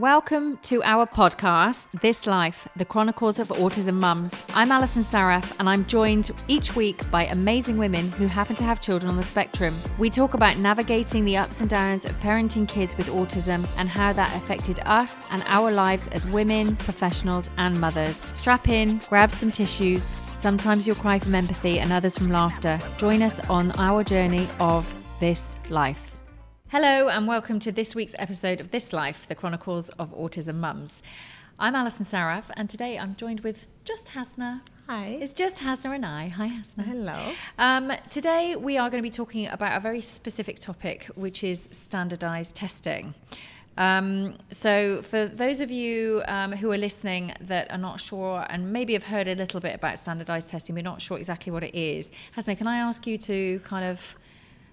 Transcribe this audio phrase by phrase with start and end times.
[0.00, 4.32] Welcome to our podcast, This Life, the Chronicles of Autism Mums.
[4.54, 8.80] I'm Alison Saraf, and I'm joined each week by amazing women who happen to have
[8.80, 9.76] children on the spectrum.
[9.98, 14.14] We talk about navigating the ups and downs of parenting kids with autism and how
[14.14, 18.16] that affected us and our lives as women, professionals, and mothers.
[18.32, 20.06] Strap in, grab some tissues.
[20.32, 22.78] Sometimes you'll cry from empathy and others from laughter.
[22.96, 24.90] Join us on our journey of
[25.20, 26.09] this life.
[26.72, 31.02] Hello, and welcome to this week's episode of This Life, the Chronicles of Autism Mums.
[31.58, 34.62] I'm Alison Saraf, and today I'm joined with just Hasna.
[34.86, 35.18] Hi.
[35.20, 36.28] It's just Hasna and I.
[36.28, 36.84] Hi, Hasna.
[36.84, 37.32] Hello.
[37.58, 41.68] Um, today we are going to be talking about a very specific topic, which is
[41.72, 43.14] standardized testing.
[43.76, 48.72] Um, so, for those of you um, who are listening that are not sure and
[48.72, 51.74] maybe have heard a little bit about standardized testing, we're not sure exactly what it
[51.74, 52.12] is.
[52.36, 54.14] Hasna, can I ask you to kind of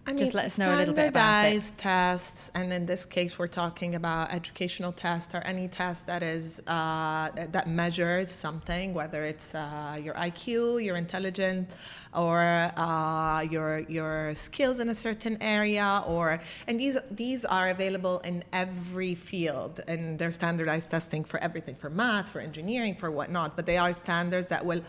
[0.08, 1.60] I just let us know a little bit about it.
[1.60, 6.24] Standardized tests, and in this case, we're talking about educational tests or any test that
[6.24, 11.70] is uh, that measures something, whether it's uh, your IQ, your intelligence,
[12.14, 12.40] or
[12.78, 18.46] uh, your your skills in a certain area, or and these these are available in
[18.53, 23.58] every field, and they're standardized testing for everything, for math, for engineering, for whatnot.
[23.58, 24.84] But they are standards that will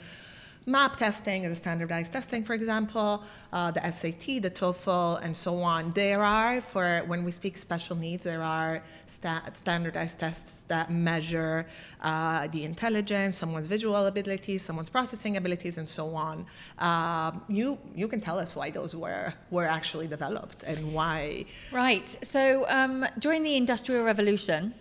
[0.69, 3.23] MAP testing is standardized testing, for example,
[3.55, 5.93] uh, the SAT, the TOEFL, and so on.
[5.93, 11.67] There are, for when we speak special needs, there are sta- standardized tests that measure
[12.03, 16.45] uh, the intelligence, someone's visual abilities, someone's processing abilities, and so on.
[16.79, 21.47] Um, you you can tell us why those were were actually developed and why.
[21.73, 22.07] Right.
[22.23, 24.75] So um, during the Industrial Revolution,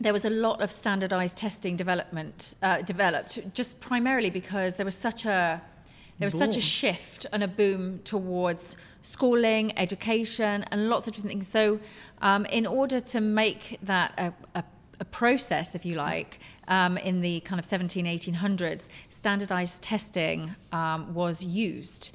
[0.00, 4.96] there was a lot of standardized testing development uh, developed just primarily because there was
[4.96, 5.62] such a
[6.18, 6.40] there was boom.
[6.40, 11.48] such a shift and a boom towards schooling, education, and lots of different things.
[11.48, 11.78] So,
[12.22, 14.64] um, in order to make that a, a,
[14.98, 21.12] a process, if you like, um, in the kind of 17, 1800s, standardized testing um,
[21.14, 22.12] was used.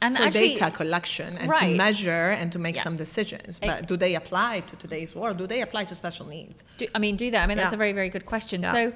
[0.00, 1.70] And for actually, data collection and right.
[1.70, 2.82] to measure and to make yeah.
[2.82, 3.58] some decisions.
[3.58, 5.38] But do they apply to today's world?
[5.38, 6.64] Do they apply to special needs?
[6.76, 7.42] Do, I mean, do that?
[7.42, 7.64] I mean, yeah.
[7.64, 8.62] that's a very, very good question.
[8.62, 8.92] So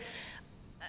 [0.81, 0.85] uh,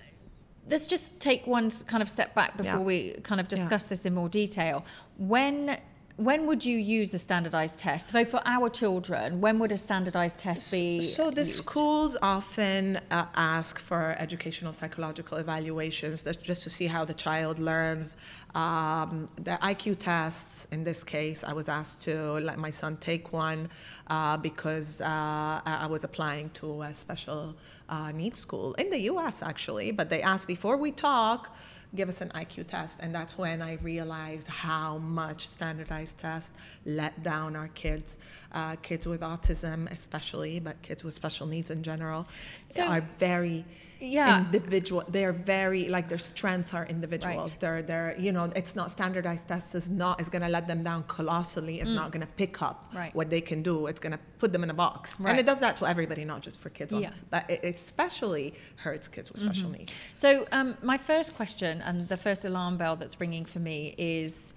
[0.70, 4.14] let's just take one kind of step back before we kind of discuss this in
[4.14, 4.86] more detail.
[5.18, 5.78] When
[6.18, 8.12] when would you use the standardized test?
[8.12, 11.02] So for our children, when would a standardized test be?
[11.02, 11.64] So the used?
[11.64, 18.16] schools often uh, ask for educational psychological evaluations just to see how the child learns.
[18.54, 23.34] Um, the IQ tests, in this case, I was asked to let my son take
[23.34, 23.70] one
[24.08, 27.56] uh, because uh, I was applying to a special
[27.90, 29.42] uh, needs school in the U.S.
[29.42, 29.92] actually.
[29.92, 31.56] But they asked before we talk
[31.96, 33.00] give us an IQ test.
[33.02, 36.52] And that's when I realized how much standardized tests
[36.86, 38.18] let down our kids,
[38.52, 42.28] uh, kids with autism especially, but kids with special needs in general,
[42.70, 43.66] so, are very
[44.04, 44.40] yeah.
[44.40, 45.04] individual.
[45.08, 47.52] They're very like their strength are individuals.
[47.52, 47.60] Right.
[47.60, 51.04] They're they're you know it's not standardized tests is not is gonna let them down
[51.04, 51.80] colossally.
[51.80, 51.96] It's mm.
[51.96, 53.16] not gonna pick up right.
[53.16, 53.88] what they can do.
[53.88, 55.32] It's gonna put them in a box, right.
[55.32, 56.94] and it does that to everybody, not just for kids.
[56.94, 57.12] Yeah.
[57.30, 59.80] but it especially hurts kids with special mm-hmm.
[59.80, 59.94] needs.
[60.16, 64.54] So um, my first question and the first alarm bell that's ringing for me is.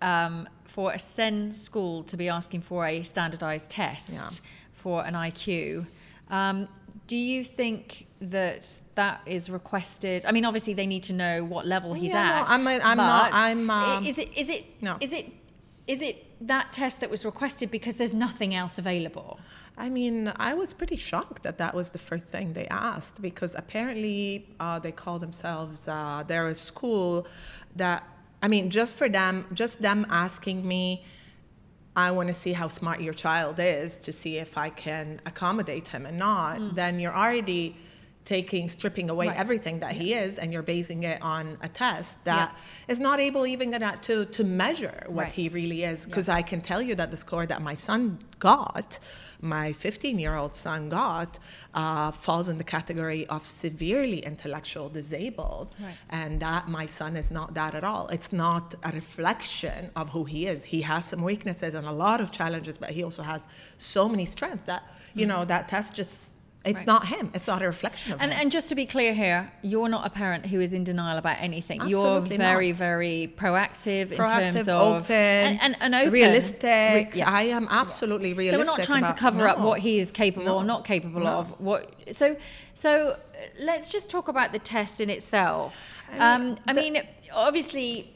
[0.00, 4.28] Um, for a SEN school to be asking for a standardized test yeah.
[4.72, 5.86] for an IQ,
[6.30, 6.68] um,
[7.08, 10.24] do you think that that is requested?
[10.26, 12.48] I mean, obviously they need to know what level he's yeah, at.
[12.48, 13.30] No, I'm, a, I'm not.
[13.32, 13.70] I'm.
[13.70, 14.36] Um, is it?
[14.36, 14.82] Is it?
[14.82, 14.96] No.
[15.00, 15.32] Is it?
[15.86, 19.40] Is it that test that was requested because there's nothing else available?
[19.76, 23.54] I mean, I was pretty shocked that that was the first thing they asked because
[23.54, 25.88] apparently uh, they call themselves.
[25.88, 27.26] Uh, they're a school
[27.76, 28.04] that.
[28.40, 31.02] I mean, just for them, just them asking me
[31.98, 35.88] I want to see how smart your child is to see if I can accommodate
[35.88, 36.74] him and not, mm.
[36.76, 37.76] then you're already
[38.28, 39.38] taking stripping away right.
[39.38, 40.02] everything that yeah.
[40.02, 42.92] he is and you're basing it on a test that yeah.
[42.92, 43.68] is not able even
[44.02, 45.32] to to measure what right.
[45.32, 46.40] he really is because yeah.
[46.40, 48.98] I can tell you that the score that my son got
[49.40, 51.38] my 15 year old son got
[51.72, 55.94] uh, falls in the category of severely intellectual disabled right.
[56.10, 60.24] and that my son is not that at all it's not a reflection of who
[60.24, 63.46] he is he has some weaknesses and a lot of challenges but he also has
[63.78, 64.82] so many strengths that
[65.14, 65.38] you mm-hmm.
[65.38, 66.32] know that test just
[66.68, 66.86] it's right.
[66.86, 67.30] not him.
[67.34, 68.40] It's not a reflection of and, him.
[68.40, 71.38] And just to be clear here, you're not a parent who is in denial about
[71.40, 71.80] anything.
[71.80, 72.78] Absolutely you're very, not.
[72.78, 76.12] very proactive, proactive, in terms of open, and, and, and open.
[76.12, 76.62] realistic.
[76.62, 77.28] Re- yes.
[77.28, 78.66] I am absolutely realistic.
[78.66, 79.46] So we're not trying about, to cover no.
[79.46, 80.56] up what he is capable no.
[80.56, 81.30] or not capable no.
[81.30, 81.60] of.
[81.60, 82.36] What so
[82.74, 83.16] so
[83.60, 85.88] let's just talk about the test in itself.
[86.08, 88.14] I mean, um, I the, mean obviously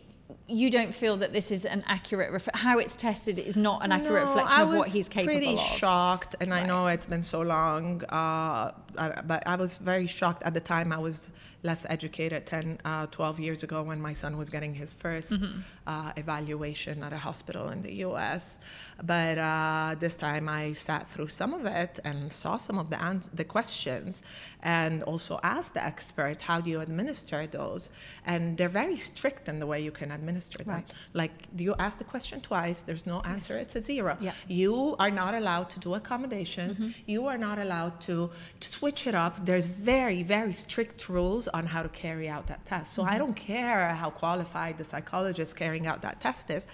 [0.48, 3.92] you don't feel that this is an accurate ref- how it's tested is not an
[3.92, 5.58] accurate no, reflection of what he's capable pretty of.
[5.58, 6.64] Pretty shocked, and right.
[6.64, 10.92] I know it's been so long, uh, but I was very shocked at the time.
[10.92, 11.30] I was
[11.62, 15.60] less educated 10, uh, 12 years ago when my son was getting his 1st mm-hmm.
[15.86, 18.58] uh, evaluation at a hospital in the U.S.
[19.02, 23.02] But uh, this time I sat through some of it and saw some of the
[23.02, 24.22] ans- the questions,
[24.62, 27.90] and also asked the expert, "How do you administer those?"
[28.26, 30.74] And they're very strict in the way you can administer them.
[30.76, 30.88] Right.
[31.22, 33.62] Like you ask the question twice, there's no answer; yes.
[33.64, 34.16] it's a zero.
[34.20, 34.32] Yeah.
[34.62, 36.78] You are not allowed to do accommodations.
[36.78, 37.10] Mm-hmm.
[37.14, 38.30] You are not allowed to,
[38.60, 39.44] to switch it up.
[39.50, 42.92] There's very very strict rules on how to carry out that test.
[42.94, 43.14] So mm-hmm.
[43.14, 46.66] I don't care how qualified the psychologist carrying out that test is.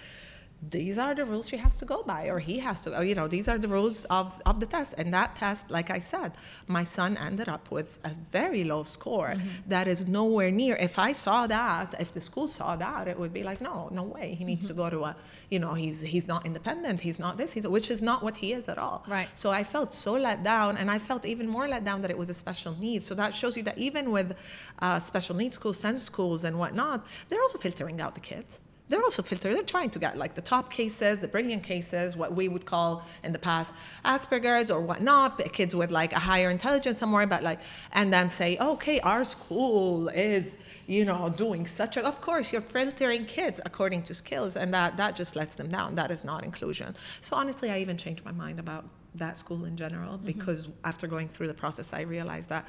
[0.67, 3.27] These are the rules she has to go by, or he has to, you know,
[3.29, 4.93] these are the rules of, of the test.
[4.97, 6.33] And that test, like I said,
[6.67, 9.47] my son ended up with a very low score mm-hmm.
[9.67, 10.75] that is nowhere near.
[10.75, 14.03] If I saw that, if the school saw that, it would be like, no, no
[14.03, 14.35] way.
[14.35, 14.75] He needs mm-hmm.
[14.75, 15.15] to go to a,
[15.49, 16.99] you know, he's he's not independent.
[17.01, 17.53] He's not this.
[17.53, 19.05] He's which is not what he is at all.
[19.07, 19.29] Right.
[19.35, 22.17] So I felt so let down, and I felt even more let down that it
[22.17, 23.05] was a special needs.
[23.05, 24.35] So that shows you that even with
[24.79, 29.03] uh, special needs schools, SEN schools, and whatnot, they're also filtering out the kids they're
[29.03, 29.53] also filtering.
[29.53, 33.03] They're trying to get like the top cases, the brilliant cases, what we would call
[33.23, 37.59] in the past Asperger's or whatnot, kids with like a higher intelligence somewhere, but like,
[37.93, 40.57] and then say, okay, our school is,
[40.87, 42.05] you know, doing such a.
[42.05, 45.95] Of course, you're filtering kids according to skills, and that that just lets them down.
[45.95, 46.95] That is not inclusion.
[47.21, 50.25] So honestly, I even changed my mind about that school in general mm-hmm.
[50.25, 52.65] because after going through the process, I realized that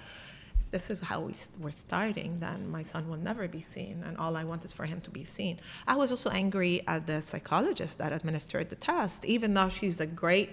[0.70, 4.36] this is how we we're starting, then my son will never be seen, and all
[4.36, 5.60] I want is for him to be seen.
[5.86, 10.06] I was also angry at the psychologist that administered the test, even though she's a
[10.06, 10.50] great,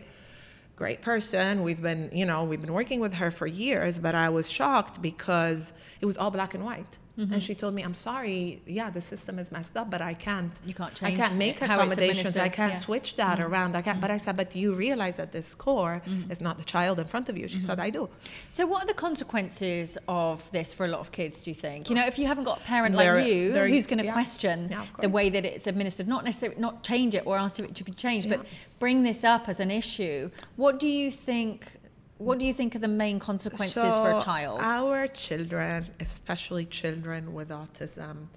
[0.75, 1.63] great person.
[1.63, 5.01] We've been, you know, we've been working with her for years, but I was shocked
[5.01, 6.97] because it was all black and white.
[7.17, 7.33] Mm-hmm.
[7.33, 8.61] And she told me, "I'm sorry.
[8.67, 10.51] Yeah, the system is messed up, but I can't.
[10.65, 11.19] You can't change.
[11.19, 12.37] I can't make accommodations.
[12.37, 12.79] I can't yeah.
[12.79, 13.51] switch that mm-hmm.
[13.51, 13.75] around.
[13.75, 14.01] I can't." Mm-hmm.
[14.01, 16.31] But I said, "But you realize that this core mm-hmm.
[16.31, 17.81] is not the child in front of you." She said, mm-hmm.
[17.81, 18.09] "I do."
[18.49, 21.41] So, what are the consequences of this for a lot of kids?
[21.43, 21.89] Do you think?
[21.89, 24.13] You know, if you haven't got a parent like you who's going to yeah.
[24.13, 27.73] question yeah, the way that it's administered, not necessarily not change it or ask it
[27.73, 28.45] to be changed, but
[28.79, 30.29] bring this up as an issue.
[30.55, 31.76] What do you think
[32.17, 34.59] what do you think are the main consequences so for a child?
[34.61, 38.27] Our children, especially children with autism,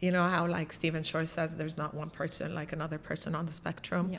[0.00, 3.46] you know how like Stephen Shore says there's not one person like another person on
[3.46, 4.10] the spectrum.
[4.12, 4.18] Yeah.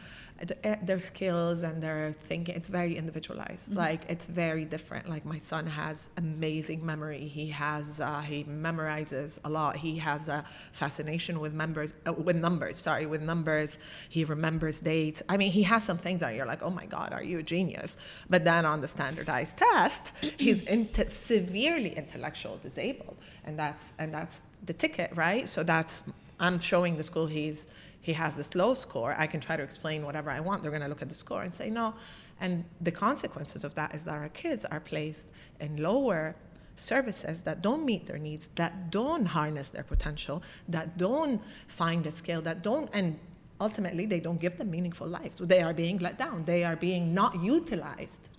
[0.64, 3.70] Eh, their skills and their thinking it's very individualized.
[3.70, 3.78] Mm-hmm.
[3.78, 5.10] Like it's very different.
[5.10, 7.28] Like my son has amazing memory.
[7.28, 9.78] He has uh, he memorizes a lot.
[9.78, 12.78] He has a fascination with members uh, with numbers.
[12.78, 13.78] Sorry, with numbers.
[14.10, 15.22] He remembers dates.
[15.30, 17.44] I mean, he has some things that you're like, oh my god, are you a
[17.44, 17.98] genius?
[18.30, 24.42] But then on the standardized test, he's into severely intellectual disabled, and that's and that's
[24.66, 25.48] the ticket, right?
[25.48, 26.04] So that's
[26.40, 27.68] I'm showing the school he's
[28.02, 29.14] he has this low score.
[29.18, 30.62] I can try to explain whatever I want.
[30.62, 31.94] They're going to look at the score and say no.
[32.40, 35.28] And the consequences of that is that our kids are placed
[35.60, 36.36] in lower
[36.78, 42.12] services that don't meet their needs, that don't harness their potential, that don't find a
[42.12, 43.20] skill, that don't and
[43.60, 45.38] ultimately they don't give them meaningful lives.
[45.40, 46.46] They are being let down.
[46.46, 48.30] They are being not utilized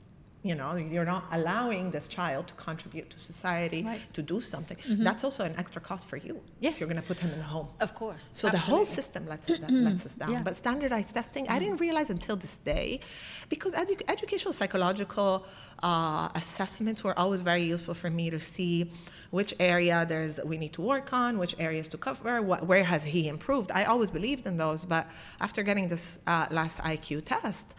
[0.42, 4.00] you know you're not allowing this child to contribute to society right.
[4.12, 5.04] to do something mm-hmm.
[5.04, 6.74] that's also an extra cost for you yes.
[6.74, 8.58] if you're going to put him in a home of course so Absolutely.
[8.58, 10.42] the whole system lets, that lets us down yeah.
[10.42, 11.52] but standardized testing mm-hmm.
[11.52, 13.00] i didn't realize until this day
[13.48, 15.44] because edu- educational psychological
[15.82, 18.90] uh, assessments were always very useful for me to see
[19.30, 23.04] which area there's we need to work on which areas to cover what, where has
[23.04, 25.06] he improved i always believed in those but
[25.40, 27.74] after getting this uh, last iq test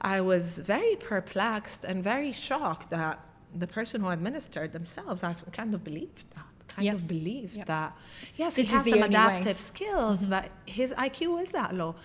[0.00, 3.20] I was very perplexed and very shocked that
[3.54, 6.44] the person who administered themselves I kind of believed that.
[6.68, 6.94] Kind yep.
[6.96, 7.66] of believed yep.
[7.66, 7.96] that
[8.36, 9.62] yes, this he has some adaptive way.
[9.62, 10.30] skills, mm-hmm.
[10.30, 11.96] but his IQ is that low.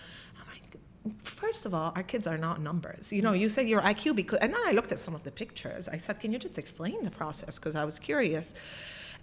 [1.23, 3.11] First of all, our kids are not numbers.
[3.11, 5.31] You know, you said your IQ because, and then I looked at some of the
[5.31, 5.89] pictures.
[5.89, 7.59] I said, can you just explain the process?
[7.59, 8.53] Because I was curious.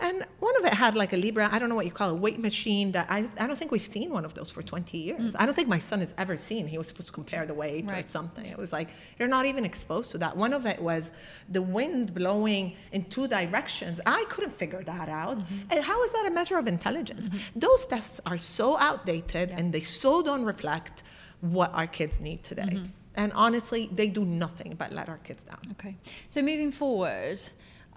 [0.01, 2.19] And one of it had like a Libra, I don't know what you call it,
[2.19, 5.33] weight machine that I, I don't think we've seen one of those for 20 years.
[5.33, 5.37] Mm.
[5.39, 6.67] I don't think my son has ever seen.
[6.67, 8.05] He was supposed to compare the weight right.
[8.05, 8.47] or something.
[8.47, 8.89] It was like,
[9.19, 10.37] you're not even exposed to that.
[10.37, 11.11] One of it was
[11.51, 14.01] the wind blowing in two directions.
[14.07, 15.39] I couldn't figure that out.
[15.39, 15.59] Mm-hmm.
[15.71, 17.29] And how is that a measure of intelligence?
[17.29, 17.59] Mm-hmm.
[17.59, 19.57] Those tests are so outdated yeah.
[19.59, 21.03] and they so don't reflect
[21.41, 22.63] what our kids need today.
[22.63, 22.87] Mm-hmm.
[23.17, 25.59] And honestly, they do nothing but let our kids down.
[25.73, 25.97] Okay.
[26.29, 27.41] So moving forward,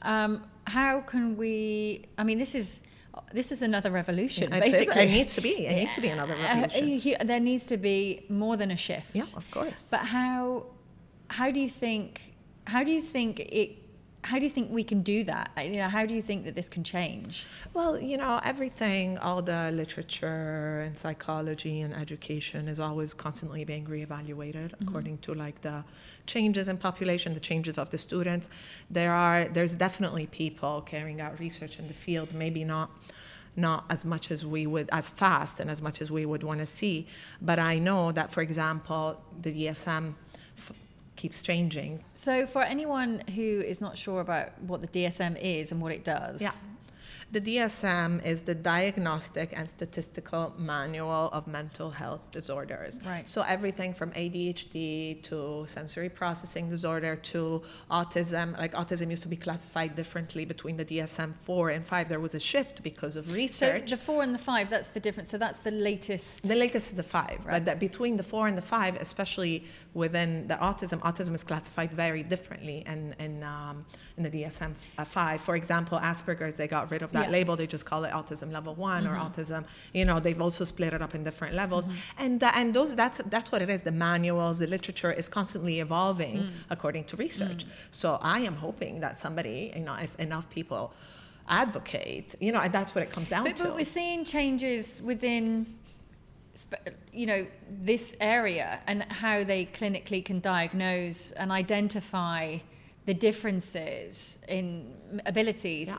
[0.03, 2.05] um, how can we?
[2.17, 2.81] I mean, this is
[3.33, 4.51] this is another revolution.
[4.51, 5.65] Yeah, basically, it needs to be.
[5.65, 7.15] It needs to be another uh, revolution.
[7.19, 9.15] Uh, there needs to be more than a shift.
[9.15, 9.87] Yeah, of course.
[9.89, 10.67] But how?
[11.29, 12.21] How do you think?
[12.67, 13.82] How do you think it?
[14.23, 15.51] How do you think we can do that?
[15.57, 17.45] You know, how do you think that this can change?
[17.73, 23.85] Well, you know, everything, all the literature and psychology and education is always constantly being
[23.85, 24.87] reevaluated mm-hmm.
[24.87, 25.83] according to like the
[26.25, 28.49] changes in population, the changes of the students.
[28.89, 32.89] There are there's definitely people carrying out research in the field, maybe not
[33.55, 36.57] not as much as we would as fast and as much as we would want
[36.57, 37.05] to see
[37.39, 40.15] but i know that for example the dsm
[41.23, 42.03] keeps changing.
[42.13, 46.03] So, for anyone who is not sure about what the DSM is and what it
[46.03, 46.51] does, yeah.
[47.33, 52.99] The DSM is the Diagnostic and Statistical Manual of Mental Health Disorders.
[53.03, 53.27] Right.
[53.27, 58.55] So everything from ADHD to sensory processing disorder to autism.
[58.59, 62.07] Like autism used to be classified differently between the DSM 4 and 5.
[62.07, 63.89] There was a shift because of research.
[63.89, 65.31] So the 4 and the 5, that's the difference.
[65.31, 66.43] So that's the latest.
[66.43, 67.29] The latest is the 5.
[67.29, 67.45] Right.
[67.53, 71.91] But that between the 4 and the 5, especially within the autism, autism is classified
[71.93, 73.87] very differently in, in, um,
[74.17, 74.73] in the DSM
[75.03, 75.41] 5.
[75.41, 77.37] For example, Asperger's, they got rid of that that yeah.
[77.37, 77.55] label.
[77.55, 79.13] They just call it autism level one mm-hmm.
[79.13, 79.65] or autism.
[79.93, 82.23] You know, they've also split it up in different levels, mm-hmm.
[82.23, 83.81] and uh, and those that's that's what it is.
[83.81, 86.51] The manuals, the literature is constantly evolving mm.
[86.69, 87.65] according to research.
[87.65, 87.69] Mm.
[87.91, 90.93] So I am hoping that somebody, you know, if enough people
[91.47, 93.63] advocate, you know, and that's what it comes down but, to.
[93.63, 95.65] But we're seeing changes within
[97.11, 102.57] you know this area and how they clinically can diagnose and identify
[103.07, 104.93] the differences in
[105.25, 105.97] abilities yeah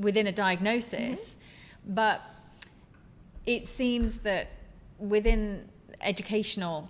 [0.00, 1.94] within a diagnosis, mm-hmm.
[1.94, 2.20] but
[3.46, 4.48] it seems that
[4.98, 5.68] within
[6.00, 6.88] educational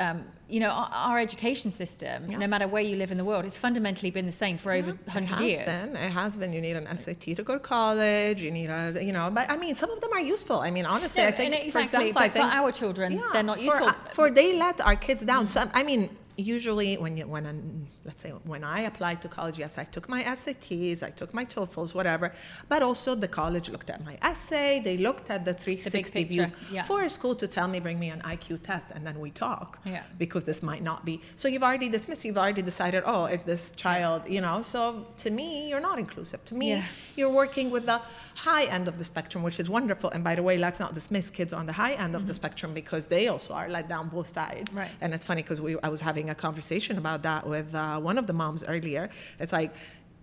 [0.00, 2.38] um, you know, our, our education system, yeah.
[2.38, 4.82] no matter where you live in the world, it's fundamentally been the same for yeah,
[4.82, 5.84] over 100 it years.
[5.84, 5.94] Been.
[5.94, 6.52] It has been.
[6.54, 8.42] You need an SAT to go to college.
[8.42, 10.58] You need a, you know, but I mean, some of them are useful.
[10.60, 13.28] I mean, honestly, no, I think, exactly, for example, I think, for our children, yeah,
[13.32, 13.88] they're not for, useful.
[13.88, 15.44] Uh, for they let our kids down.
[15.44, 15.48] Mm.
[15.48, 19.58] Some, I mean, usually when you, when I'm, let's say when I applied to college,
[19.58, 22.32] yes, I took my SATs, I took my TOEFLs, whatever.
[22.68, 24.80] But also the college looked at my essay.
[24.80, 26.82] They looked at the 360 the views yeah.
[26.82, 29.78] for a school to tell me, bring me an IQ test, and then we talk.
[29.84, 30.04] Yeah.
[30.18, 31.20] Because this might not be.
[31.36, 32.24] So you've already dismissed.
[32.24, 33.02] You've already decided.
[33.06, 34.22] Oh, is this child?
[34.28, 34.62] You know.
[34.62, 36.44] So to me, you're not inclusive.
[36.46, 36.84] To me, yeah.
[37.16, 38.00] you're working with the
[38.34, 40.10] high end of the spectrum, which is wonderful.
[40.10, 42.28] And by the way, let's not dismiss kids on the high end of mm-hmm.
[42.28, 44.72] the spectrum because they also are let down both sides.
[44.72, 44.90] Right.
[45.00, 48.18] And it's funny because we I was having a conversation about that with uh, one
[48.18, 49.10] of the moms earlier.
[49.38, 49.74] It's like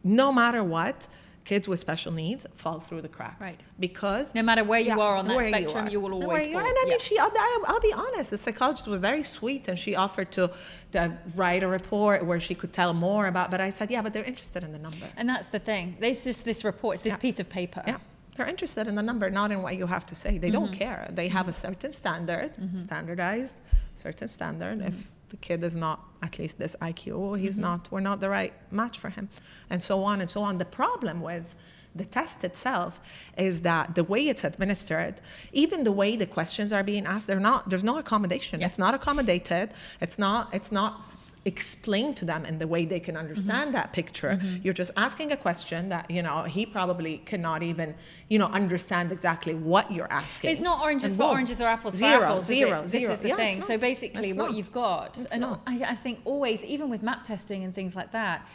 [0.04, 1.08] no matter what
[1.48, 3.42] kids with special needs fall through the cracks.
[3.42, 3.64] Right.
[3.80, 6.52] Because no matter where you yeah, are on that spectrum, you, you, will always.
[6.52, 6.60] Fall.
[6.60, 6.98] And I mean, yeah.
[7.08, 7.18] she.
[7.18, 7.32] I'll,
[7.66, 8.30] I'll, be honest.
[8.30, 10.52] The psychologist was very sweet, and she offered to,
[10.92, 13.50] to write a report where she could tell more about.
[13.50, 15.08] But I said, yeah, but they're interested in the number.
[15.16, 15.96] And that's the thing.
[16.00, 16.96] This is this report.
[16.96, 17.18] It's this yeah.
[17.18, 17.84] piece of paper.
[17.88, 17.98] Yeah.
[18.36, 20.38] They're interested in the number, not in what you have to say.
[20.38, 20.66] They mm-hmm.
[20.66, 21.10] don't care.
[21.12, 22.84] They have a certain standard, mm-hmm.
[22.84, 23.56] standardized,
[23.96, 24.78] certain standard.
[24.80, 24.90] Mm-hmm.
[24.90, 27.62] If the kid is not at least this IQ, he's mm-hmm.
[27.62, 29.30] not, we're not the right match for him,
[29.70, 30.58] and so on and so on.
[30.58, 31.54] The problem with
[31.96, 33.00] the test itself
[33.38, 35.16] is that the way it's administered,
[35.52, 37.70] even the way the questions are being asked, they're not.
[37.70, 38.62] There's no accommodation.
[38.62, 38.68] Yeah.
[38.68, 39.74] It's not accommodated.
[40.00, 40.54] It's not.
[40.54, 41.04] It's not
[41.46, 43.72] explained to them in the way they can understand mm-hmm.
[43.72, 44.32] that picture.
[44.32, 44.62] Mm-hmm.
[44.64, 47.96] You're just asking a question that you know he probably cannot even
[48.30, 50.52] you know understand exactly what you're asking.
[50.52, 51.32] It's not oranges and for boom.
[51.32, 52.46] oranges or apples zero, for apples.
[52.46, 53.14] Zero, This zero.
[53.14, 53.64] is the yeah, thing.
[53.64, 54.54] So basically, what not.
[54.54, 55.46] you've got, it's and.
[55.46, 58.46] I, I think always, even with map testing and things like that.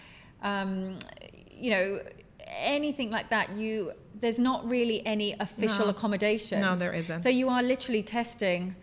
[0.42, 0.98] Um,
[1.50, 2.00] you know,
[2.58, 5.90] anything like that, you there's not really any official no.
[5.90, 6.60] accommodations.
[6.60, 7.22] No, there isn't.
[7.22, 8.76] So you are literally testing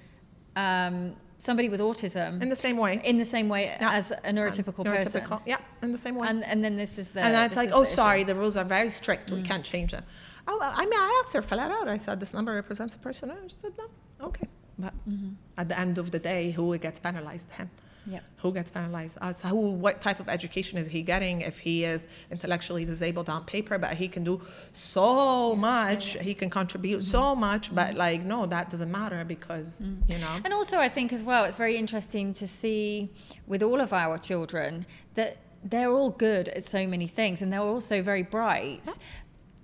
[0.56, 3.02] um, somebody with autism in the same way.
[3.04, 3.92] In the same way yeah.
[3.92, 5.40] as a neurotypical, neurotypical person.
[5.46, 6.28] Yeah, in the same way.
[6.28, 7.22] And and then this is the.
[7.22, 8.28] And it's like, oh, sorry, issue.
[8.28, 9.30] the rules are very strict.
[9.30, 9.38] Mm.
[9.38, 10.04] We can't change them.
[10.48, 11.88] Oh, I mean, I asked her flat out.
[11.88, 13.30] I said, this number represents a person.
[13.30, 13.86] And she said, no,
[14.28, 14.48] okay.
[14.80, 15.34] But mm-hmm.
[15.58, 17.52] at the end of the day, who gets penalized?
[17.52, 17.70] Him.
[18.10, 18.20] Yeah.
[18.38, 19.18] Who gets penalized?
[19.22, 19.42] Us.
[19.42, 19.72] Who?
[19.72, 23.94] What type of education is he getting if he is intellectually disabled on paper, but
[23.94, 24.42] he can do
[24.74, 27.12] so much, he can contribute mm-hmm.
[27.12, 29.98] so much, but like no, that doesn't matter because mm.
[30.10, 30.42] you know.
[30.44, 33.12] And also, I think as well, it's very interesting to see
[33.46, 37.62] with all of our children that they're all good at so many things, and they're
[37.62, 38.94] also very bright, yeah.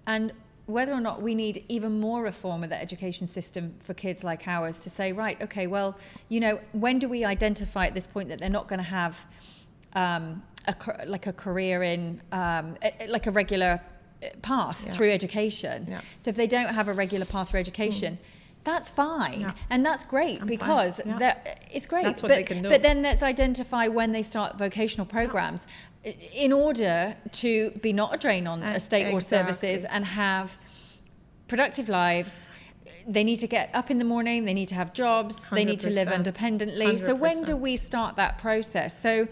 [0.05, 0.33] and
[0.67, 4.47] whether or not we need even more reform of the education system for kids like
[4.47, 5.97] ours to say, right, okay, well,
[6.29, 9.25] you know, when do we identify at this point that they're not going to have
[9.93, 13.79] um, a, like a career in, um, a, like a regular
[14.23, 14.91] uh, path yeah.
[14.91, 15.85] through education?
[15.87, 16.01] Yeah.
[16.19, 18.34] So if they don't have a regular path through education, mm.
[18.65, 19.53] That's fine, yeah.
[19.69, 21.37] and that's great I'm because yeah.
[21.71, 22.03] it's great.
[22.03, 22.69] That's what but, they can do.
[22.69, 25.67] But then let's identify when they start vocational programs
[26.33, 29.17] in order to be not a drain on uh, state exactly.
[29.17, 30.57] or services and have
[31.47, 32.49] productive lives
[33.07, 35.79] they need to get up in the morning they need to have jobs they need
[35.79, 36.99] to live independently 100%.
[36.99, 39.27] so when do we start that process so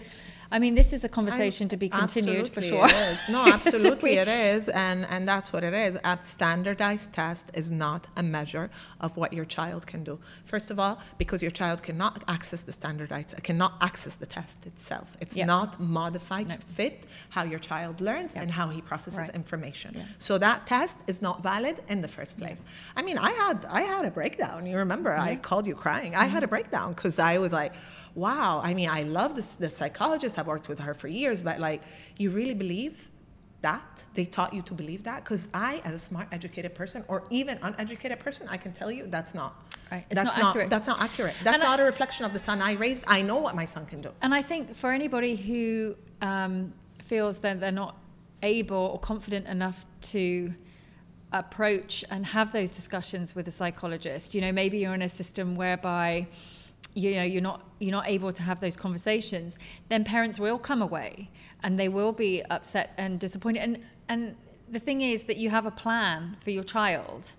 [0.54, 2.88] I mean, this is a conversation I, to be continued for sure.
[3.30, 5.98] No, absolutely it is, and and that's what it is.
[6.04, 8.70] A standardized test is not a measure
[9.02, 10.20] of what your child can do.
[10.46, 15.08] First of all, because your child cannot access the standardized, cannot access the test itself.
[15.20, 15.48] It's yep.
[15.48, 16.56] not modified no.
[16.56, 18.44] to fit how your child learns yep.
[18.44, 19.36] and how he processes right.
[19.42, 19.96] information.
[19.96, 20.06] Yeah.
[20.20, 22.62] So that test is not valid in the first place.
[22.96, 24.68] I mean, I had I had a breakdown.
[24.68, 25.12] You remember?
[25.30, 26.14] I called you crying.
[26.14, 26.34] I mm-hmm.
[26.36, 27.74] had a breakdown because I was like
[28.16, 30.38] wow, I mean, I love this, this psychologist.
[30.38, 31.82] I've worked with her for years, but like,
[32.18, 33.10] you really believe
[33.62, 34.04] that?
[34.14, 35.24] They taught you to believe that?
[35.24, 39.08] Because I, as a smart, educated person, or even uneducated person, I can tell you
[39.08, 39.64] that's not.
[39.92, 40.06] Right.
[40.10, 40.70] It's that's not, accurate.
[40.70, 41.36] That's not accurate.
[41.44, 43.04] That's and not I, a reflection of the son I raised.
[43.08, 44.12] I know what my son can do.
[44.22, 47.98] And I think for anybody who um, feels that they're not
[48.44, 50.54] able or confident enough to
[51.32, 55.56] approach and have those discussions with a psychologist, you know, maybe you're in a system
[55.56, 56.28] whereby
[56.96, 59.58] you know you're not you're not able to have those conversations
[59.90, 61.30] then parents will come away
[61.64, 64.36] and they will be upset and disappointed and and
[64.70, 67.32] the thing is that you have a plan for your child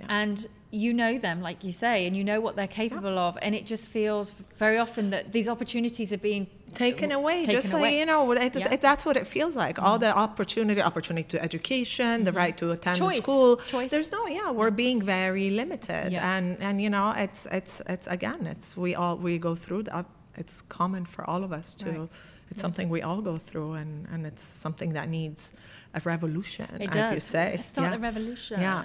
[0.00, 0.06] yeah.
[0.08, 3.20] and you know them like you say and you know what they're capable yeah.
[3.20, 6.46] of and it just feels very often that these opportunities are being
[6.76, 7.82] taken away taken just away.
[7.82, 8.72] like you know it, yeah.
[8.72, 9.86] it, that's what it feels like mm-hmm.
[9.86, 12.24] all the opportunity opportunity to education mm-hmm.
[12.24, 13.22] the right to attend Choice.
[13.22, 13.90] school Choice.
[13.90, 16.36] there's no yeah we're being very limited yeah.
[16.36, 20.06] and and you know it's it's it's again it's we all we go through that
[20.36, 22.10] it's common for all of us to right.
[22.50, 25.52] It's something we all go through and and it's something that needs
[25.94, 27.12] a revolution it as does.
[27.12, 28.84] you say Let's start the revolution yeah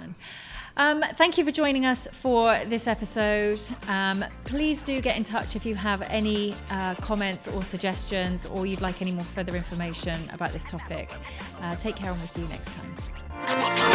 [0.76, 3.60] um, thank you for joining us for this episode.
[3.88, 8.64] Um, please do get in touch if you have any uh, comments or suggestions or
[8.64, 11.12] you'd like any more further information about this topic.
[11.60, 13.91] Uh, take care and we'll see you next time.